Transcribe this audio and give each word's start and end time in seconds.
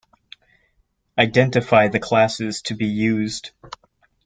Identify 1.19 1.87
the 1.89 1.99
classes 1.99 2.63
to 2.63 2.73
be 2.73 2.87
used. 2.87 3.51